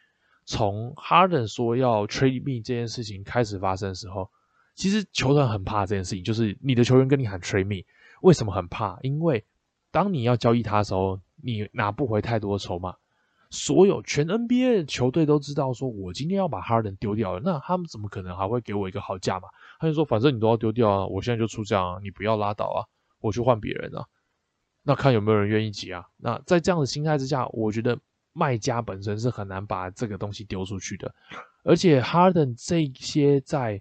[0.46, 4.30] 从 Harden 说要 trade me 这件事情开始发生的时候，
[4.76, 7.84] 其实球团很怕这件事情，就是你的球员跟你喊 trade me，
[8.22, 8.96] 为什么很怕？
[9.02, 9.44] 因为
[9.90, 12.94] 当你要交易他的时候，你拿不回太多筹码。
[13.50, 19.48] 所有全 NBA 的球队都知道，说我今天要把 Harden 丢掉了，那他们怎么可能还会给我一个好价嘛？
[19.80, 22.86] 他就说，反正你都要丢掉啊，我现在就出价，你不要拉倒啊，
[23.20, 24.06] 我去换别人啊。
[24.84, 26.06] 那看有没有人愿意接啊？
[26.18, 27.98] 那在这样的心态之下，我觉得。
[28.36, 31.14] 卖家本身是很难把这个东西丢出去的，
[31.64, 33.80] 而且 Harden 这些在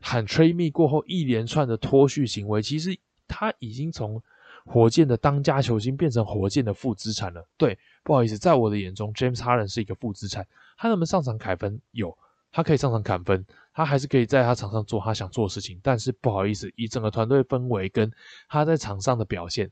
[0.00, 4.20] 喊 Trade Me 过后一连串的脱序行为，其实他已经从
[4.64, 7.48] 火箭的当家球星变成火箭的负资产了。
[7.56, 10.44] 对，不好意思，在我的眼中，James Harden 是一个负资产。
[10.76, 11.80] 他能不能上场砍分？
[11.92, 12.18] 有，
[12.50, 15.78] 他可以上场砍分，他还是可以在他场上做他想做的事情。
[15.82, 18.10] 但是不好意思，以整个团队氛围跟
[18.48, 19.70] 他在场上的表现。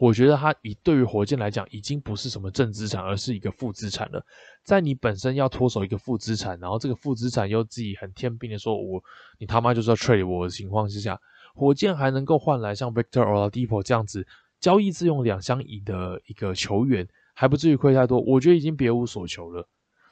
[0.00, 4.24] 我觉得他以对于火箭来讲，已经不是什么正资产，而是一个负资产了。
[4.62, 9.02] 在你本身要脱手一个负资产，然后这个负资产又自己很天兵的说，我
[9.38, 11.20] 你他妈就是要 trade 我的情况之下，
[11.52, 14.24] 火箭还能够换来像 Victor Oladipo 这样子
[14.60, 18.20] 交易自用两相宜的一个球员，还不至于亏太多。
[18.20, 19.66] 我觉得已经别无所求了。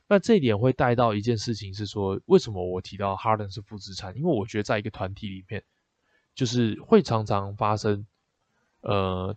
[0.09, 4.16] 那这一点会带到一件事情是说，为什么我提到 Harden 是负资产？
[4.16, 5.62] 因为我觉得在一个团体里面，
[6.35, 8.05] 就是会常常发生，
[8.81, 9.37] 呃。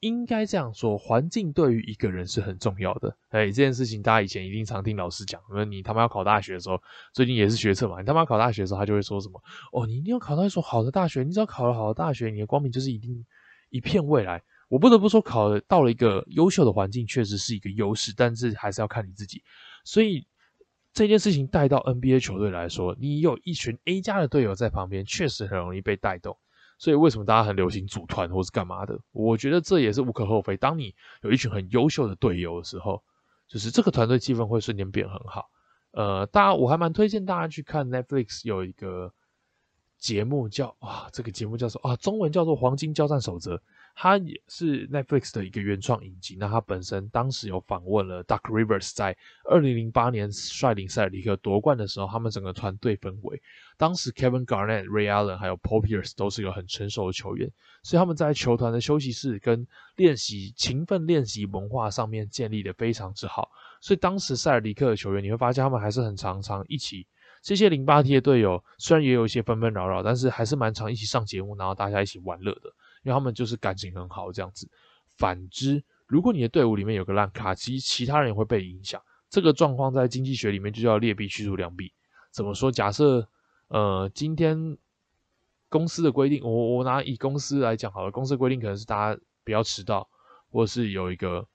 [0.00, 3.14] 应该这样说，环境对于一个人是很重要的。
[3.28, 5.40] 哎，这件事情大家以前一定常听老师讲。
[5.50, 6.80] 说你他妈要考大学的时候，
[7.12, 13.24] 最近也是学测嘛，你他妈考大学的时候，他就会说什么：哦，你一定要考到一所好的大学，你只要考了好的大学，你的光明就是一定
[13.68, 14.42] 一片未来。
[14.68, 19.42] 我不得不说，考到了一个优秀的环境，确实是一个优势，但是还是要看你自己。
[19.84, 20.26] 所以
[20.94, 26.38] 这件事情带到 NBA 球队来说，你有一群 A 加的队友在旁边，确实很容易被带动。
[26.80, 28.98] 所以为什么大家很流行组团或是干嘛的？
[29.12, 30.56] 我觉得这也是无可厚非。
[30.56, 33.02] 当你有一群很优秀的队友的时候，
[33.46, 35.50] 就是这个团队气氛会瞬间变很好。
[35.90, 39.12] 呃，大家我还蛮推荐大家去看 Netflix 有一个
[39.98, 43.56] 节目叫啊，这个节目叫做啊，中文叫做《黄金交战守则》。
[44.02, 46.34] 它也是 Netflix 的一个原创影集。
[46.40, 53.42] 那它本身当时有访问了 Duck Rivers，在二零零八年率领塞尔迪克夺冠的时候，他们整个团队氛围。
[53.76, 63.50] 当时 Kevin Garnett、Ray Allen 还有 Paul Pierce 都是一个很成熟的球员，所以他们在球团的休息室跟练习勤奋练习文化上面建立的非常之好。
[63.82, 67.06] 所以当时塞尔迪克的球员，你会发现他们还是很常常一起。
[67.42, 72.72] 这些零八 T 的队友虽然也有一些纷纷扰扰，但是还是蛮常一起上节目，然后大家一起玩乐的。
[73.02, 74.68] 因为他们就是感情很好这样子。
[75.16, 79.00] 反之，如果你的队伍里面有个烂卡，其实其他人也会被影响。
[79.28, 81.92] 这个状况在经济学里面就叫劣币驱逐良币。
[82.30, 82.72] 怎么说？
[82.72, 83.28] 假设
[83.68, 84.76] 呃，今天
[85.68, 90.08] 公司的规定，我我拿以公司来讲好了，公司规定可能是大家不要迟到，
[90.50, 91.46] 或是有一个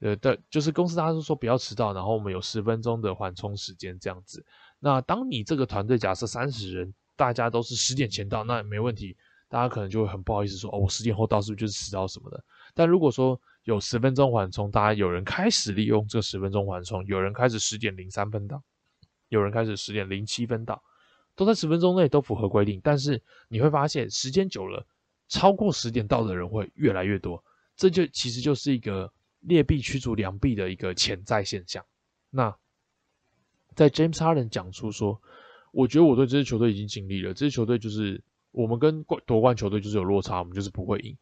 [0.00, 4.44] 呃的，就是公司大家都说不要迟到，然后我们有十分钟的缓冲时间这样子。
[4.78, 9.16] 那当你这个团队假设三十人，大家都是十点前到，那没问题。
[9.48, 12.44] 大家可能就会很不好意思说哦，我十点后到是不是就是迟到什么的？
[12.74, 18.62] 但如果说有十分钟缓冲，大家有人开始利用这十分钟缓冲，有人开始十点零三分到，
[19.28, 20.82] 有人开始十点零七分到，
[21.34, 22.80] 都在十分钟内都符合规定。
[22.82, 24.86] 但是你会发现时间久了，
[25.28, 27.42] 超过十点到的人会越来越多，
[27.76, 31.84] 这就其实就是一个劣币驱逐良币的一个潜在现象。
[32.30, 32.54] 那
[33.74, 35.20] 在 James Harden 讲出说，
[35.72, 38.22] 我觉得我对这支球队已经尽力了，这支球队就是
[38.58, 41.16] 我们跟冠夺冠球队就是有落差，我们就是不会赢。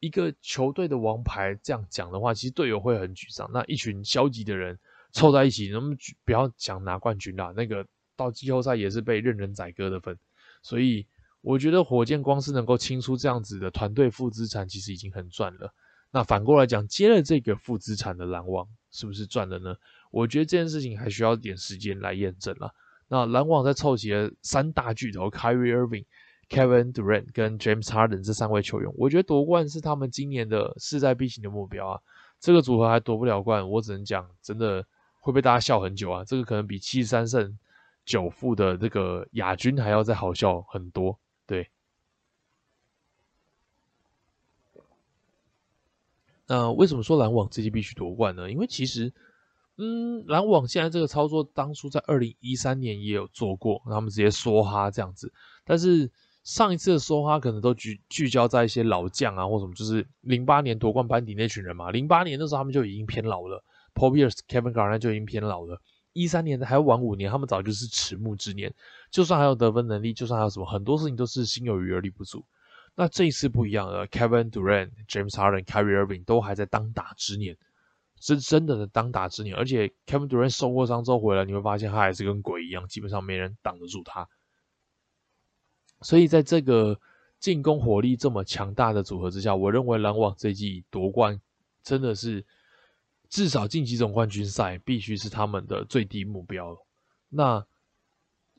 [0.00, 3.50] 一个球队的王牌这样讲的话，其实队友会很沮丧。
[3.52, 4.78] 那一群消极的人
[5.12, 7.52] 凑在一起，能不能不要想拿冠军啦？
[7.54, 10.18] 那个到季后赛也是被任人宰割的份。
[10.62, 11.06] 所以
[11.42, 15.74] 我觉得火箭光是能够清出这样子的团队负资产，其实已经很赚了。
[16.10, 19.76] 那反过来讲，接了这个负资产的篮网，是不是赚了呢？
[20.10, 22.74] 我觉得这件事情还需要点时间来验证了。
[23.08, 26.06] 那篮网在凑齐了三大巨头，Kyrie Irving。
[26.52, 32.00] Kevin Durant 跟 James Harden 这三位球员，我觉得夺冠是他们今年的势在必行的目标啊。
[32.38, 34.84] 这个组合还夺不了冠，我只能讲，真的
[35.20, 36.22] 会被大家笑很久啊。
[36.24, 37.58] 这个可能比七十三胜
[38.04, 41.18] 九负的这个亚军还要再好笑很多。
[41.46, 41.70] 对，
[46.46, 48.50] 那为什么说篮网这季必须夺冠呢？
[48.50, 49.10] 因为其实，
[49.78, 55.32] 嗯，篮网现在这个操作，当初在二零一三年也有做过，他们直接梭哈这样子，
[55.64, 56.10] 但是。
[56.44, 61.90] 上一次的说话可能都聚聚焦在一些老将啊，或什么，就是零八年夺冠班底那群人嘛。
[61.90, 63.62] 零八年那时候他们就已经偏老了
[63.94, 65.80] ，Paul Pierce、Kevin Garnett 就已经偏老了。
[66.12, 68.74] 一三年的还要晚五年，他们早就是迟暮之年。
[69.10, 72.44] 就算还有得分能力，就算还有什么，很多事情都是心有余而力不足。
[72.94, 77.56] 那这一次不一样了，Kevin Durant、James Harden、Kyrie Irving 都还在当打之年，
[78.20, 79.56] 是真的的当打之年。
[79.56, 84.28] 而且 Kevin Durant 受过伤之后回来，你会发现他还是跟鬼一样，基本上没人挡得住他。
[86.02, 86.98] 所以在这个
[87.38, 91.40] 进攻火力这么强大的组合之下，我认为篮网这季夺冠
[91.82, 92.44] 真的是
[93.28, 96.76] 至少晋级总冠军赛必须是他们的最低目标。
[97.28, 97.66] 那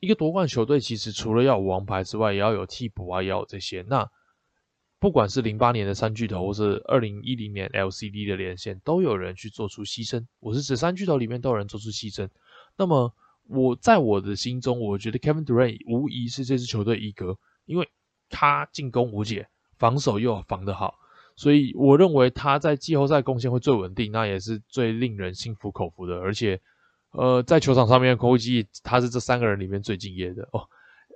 [0.00, 3.82] 一个夺冠球队其实除了要有王牌之外，也要有替补啊，也要有这些。
[3.88, 4.10] 那
[4.98, 10.26] 不管是零八年的三巨头，或是二零一零年 LCD 的连线，都有人去做出牺牲。
[10.40, 12.28] 我是指三巨头里面都有人做出牺牲。
[12.76, 13.14] 那么。
[13.48, 17.88] 我在我的心中，我觉得 Kevin Durant 无疑是这支球队一哥，因为
[18.30, 19.46] 他进攻无解，
[19.78, 20.94] 防守又防得好，
[21.36, 26.18] 所以我认为他在季后赛贡献会最稳定，那也是最令人心服口服的。
[26.18, 26.60] 而且，
[27.12, 30.66] 呃，在球场上面，估计他是这三个人里面最敬业的哦。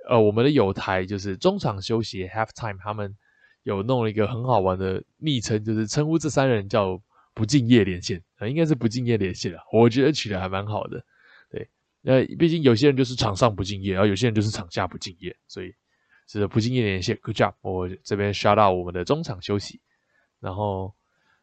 [0.07, 3.15] 呃，我们的有台就是中场休息 （half time），他们
[3.63, 7.01] 有弄了一个很好玩的昵称，就是称呼这三人叫
[7.33, 11.03] “不敬业连线”，啊，应该是“不敬业连线”啊，我觉得取得还蛮好的。
[12.03, 15.73] 呃，毕竟有些人就是场上不敬业，然后有些人就是场下不敬业，所以
[16.27, 17.17] 是不敬业连线。
[17.21, 17.53] Good job！
[17.61, 19.81] 我这边 shout out 我们的中场休息。
[20.39, 20.95] 然后，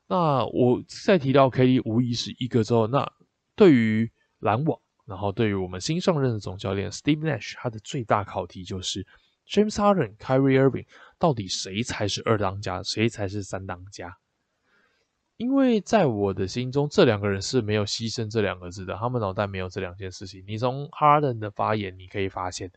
[0.06, 3.06] 那我再提到 KD 无疑是一个之后，那
[3.54, 9.06] 对于篮网，然后对于我们新上任的总教练 Steve Nash，他的最大考题就是
[9.46, 10.86] James Harden、Kyrie Irving
[11.18, 14.16] 到底谁才是二当家，谁才是三当家？
[15.36, 20.42] 因为在我的心中，这两个人是没有牺牲这两个字的，他们脑袋没有这两件事情。
[20.46, 22.72] 你从哈登的发言，你可以发现，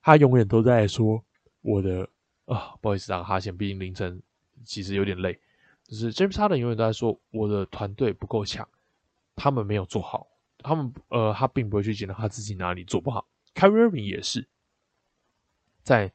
[0.00, 1.22] 他永远都在说
[1.60, 2.08] 我的
[2.46, 4.22] 啊，不好意思打个哈欠，毕竟凌晨
[4.64, 5.38] 其实有点累。
[5.84, 8.66] 就是 James Harden 永远都在说我的团队不够强，
[9.36, 10.26] 他们没有做好，
[10.58, 13.26] 他们呃，他并不会去检讨他自己哪里做不好。
[13.54, 14.48] Kyrie Irving 也是
[15.82, 16.10] 在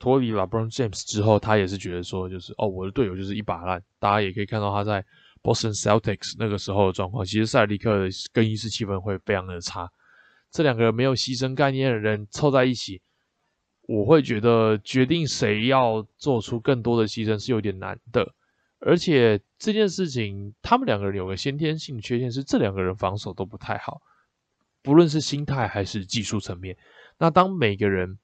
[0.00, 3.80] 脱离 LeBron James 之后，他也是觉得说，就是哦，我的队友就是一把烂。
[4.00, 5.04] 大家也可以看到他在。
[5.46, 9.88] Boston Celtics 那个时候的状况，其实塞尔迪克更衣室气氛会非常的差。
[10.50, 13.00] 这两个人没有牺牲概念的人凑在一起，
[13.82, 18.34] 我会觉得决定谁要做出更多的牺牲是有点难的。
[18.80, 24.00] 而且这件事情，他们两个人有个先天性缺陷是，这两个人防守都不太好，
[24.82, 26.76] 不论是心态还是技术层面。
[27.18, 28.18] 那当每个人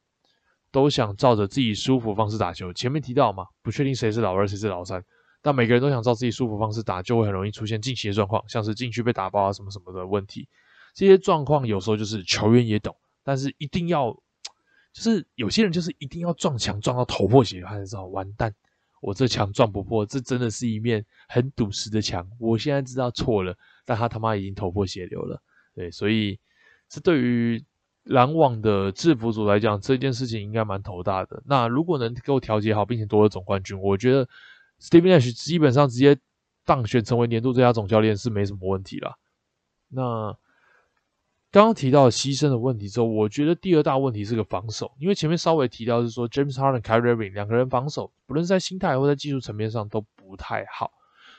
[0.73, 5.05] 都想照着自己舒服方式打球，前面提到嘛，不确定谁是老二，谁是老三。
[5.43, 10.49] 但每个人都想照自己舒服方式打，就会很容易出现近期的状况，像是禁区被打爆啊什么什么的问题。
[10.95, 14.13] 这些状况有时候就是球员也懂，但是一定要，
[14.93, 18.55] 就是有些人就是一定要撞墙撞到头破血流，他才知道完蛋，
[19.01, 22.25] 我这墙撞不破，这真的是一面很笃实的墙。
[22.39, 25.43] 我现在知道错了，但他他妈已经头破血流了。
[25.75, 26.39] 对，所以
[26.89, 27.65] 这对于
[28.05, 31.43] 篮网的制服组来讲，这件事情应该蛮头大的。
[31.47, 34.29] 那如果能够调节好，并且夺得总冠军，我觉得。
[34.83, 36.19] Steve Nash 基本上直接
[36.65, 39.17] 当选成为年度最佳总教练是没什么问题了。
[39.89, 40.37] 那
[41.53, 50.91] 刚刚提到牺牲的问题之后，我觉得第二大问题是个防守，因为前面稍微提到是说 James Harden、Kyrie i r v i n 两个人防守，不论是在心态或在技术层面上都不太好。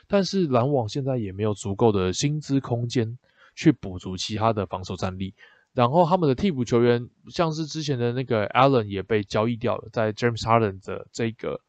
[0.06, 3.18] 但是篮网现在也没有足够的薪资空间
[3.54, 5.34] 去补足其他的防守战力。
[5.74, 11.60] 然后他们的替补球员，像是之前的那个 Allen 也被交易掉了，在 James Harden 的这个。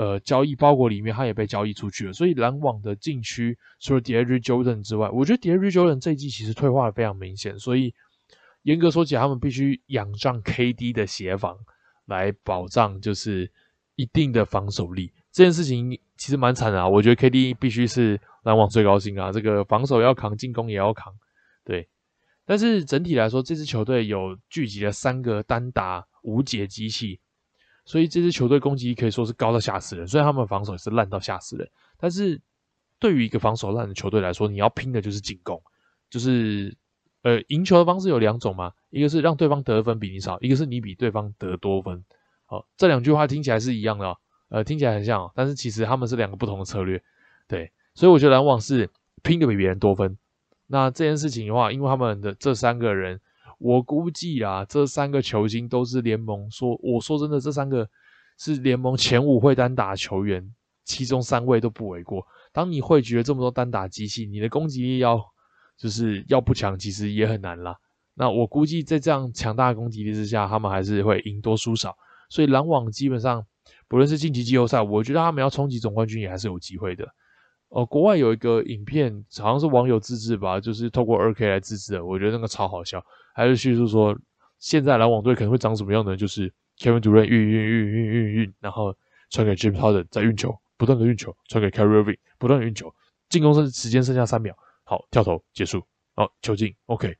[0.00, 2.12] 呃交易包裹里面，他也被交易出去了。
[2.14, 7.58] 所以篮网的禁区除了 d e r r y Jordan 之外，我觉得 d e r r y Jordan 这一季其实退化的非常明显。
[7.58, 7.92] 所以
[8.62, 11.54] 严格说起来，他们必须仰仗 KD 的协防
[12.06, 13.52] 来保障，就是
[13.96, 15.12] 一定的防守力。
[15.30, 16.88] 这件事情其实蛮惨的啊！
[16.88, 21.12] 我觉得 KD 必须是篮网最高薪啊，这个防守要扛，进攻也要扛，
[21.62, 21.86] 对。
[22.46, 27.20] 但是整体来说，这支球队有聚集了三个单打无解机器，
[27.90, 30.06] 所以这支球队攻击力可以说是高到吓死人。
[30.06, 31.68] 虽然他们防守也是烂到吓死人，
[31.98, 32.40] 但是
[33.00, 35.60] 对于一个防守烂的球队来说，你要拼的就是进攻，
[36.08, 36.76] 就是
[37.22, 42.04] 呃赢球的方式有两种嘛，一个是让对方得分比你少，一个是你比对方得多分。
[42.46, 44.16] 好，这两句话听起来是一样的。
[44.50, 47.00] 呃，听起来很像，但是其实他们是两个不同的策略，
[47.46, 48.88] 对，所以我觉得篮网是
[49.22, 50.16] 拼的比别人多分。
[50.66, 53.20] 那这件事情的话，因为他们的这三个人，
[53.60, 57.88] 我估计啊，这三个球星都是联盟说，我说真的，这三个
[58.38, 60.52] 是联盟前五会单打球员，
[60.84, 62.26] 其中三位都不为过。
[62.52, 65.22] 当你汇聚了这么多单打机器，你的攻击力要
[65.76, 67.76] 就是要不强，其实也很难啦。
[68.14, 71.94] 那我估计在这样强大的攻击力之下，他们还是会赢多输少。
[72.28, 73.46] 所以篮网基本上。
[73.86, 77.04] 不论是晋级季后赛，我觉得他们要冲击总冠军也还是有机会的。
[77.70, 83.04] 哦，国外有一个影片，好像是网友自制吧，就是透过二 K 来自制的，我觉得那个超好笑。
[83.34, 84.18] 还是叙述说，
[84.58, 86.16] 现在篮网队可能会长什么样呢？
[86.16, 88.96] 就是 Kevin Durant 运运运运运运，然后
[89.30, 92.94] 传给 James Harden 再运球，不断的运球，传给 Kyrie Irving 不断的运球，
[93.28, 95.82] 进攻剩时间剩下三秒，好跳投结束，
[96.14, 97.16] 好球进，OK，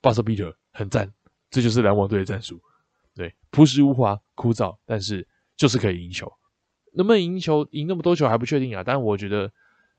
[0.00, 1.12] 巴塞比特很赞，
[1.50, 2.60] 这就是篮网队的战术。
[3.14, 5.26] 对，朴实无华，枯燥，但是。
[5.56, 6.32] 就是可以赢球，
[6.94, 8.82] 能不能赢球赢那么多球还不确定啊。
[8.84, 9.52] 但我觉得，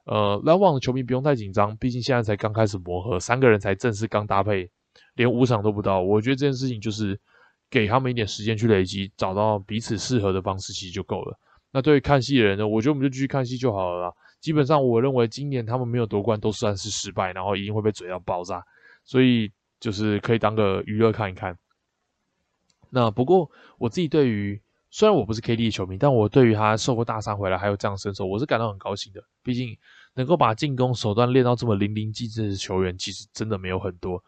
[0.04, 4.70] 呃，篮网的球迷不用太紧张，毕竟现在才刚开始磨合，三个人才正式刚搭配，
[5.16, 6.02] 连五场都不到。
[6.02, 7.20] 我觉得这件事情就是
[7.70, 11.38] 给他们一点时间去累积，找到彼此适合的方式，其实就够了。
[11.72, 14.14] 那对于看戏的人呢，我觉得我们就继续看戏就好了啦。
[14.40, 18.64] 基本上，我认为今年他们没有夺冠都算是失败，然后一定会被嘴到爆炸，
[19.04, 21.58] 所以就是可以当个娱乐看一看。
[22.90, 24.62] 那不过我自己对于。
[24.92, 29.22] 虽然我不是 KD 的球迷，但我对于他受过大伤回来还有这样身手，我是感到很高兴的。
[29.44, 29.78] 毕竟
[30.14, 34.24] 能够把进攻手段练到这么淋漓尽致的球员，其实真的没有很多。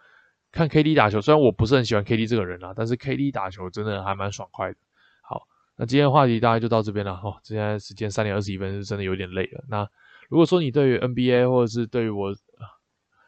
[0.52, 4.78] 看 KD 打球，虽然我不是很喜欢 KD 这个人啊，但是 KD 打球真的还蛮爽快的。
[5.22, 5.44] 好，
[5.76, 7.40] 那今天的话题大概就到这边了哈。
[7.44, 9.64] 现在时间三点二十一分，是真的有点累了。
[9.70, 9.88] 那
[10.30, 12.34] 如果说你对于 NBA 或者是对于我，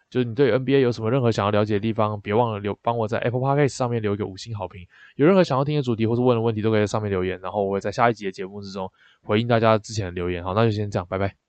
[0.09, 4.88] 就是你对 NBA 有什么任何想要了解的地方，别忘了留帮我在 Apple Podcast 上面留一个五星好评。
[5.15, 8.91] 有任何想要听的主题或是问的问题，都可以在上面留言，然后我会在下一集的节目之中
[9.22, 10.43] 回应大家之前的留言。
[10.43, 11.49] 好，那就先这样，拜拜。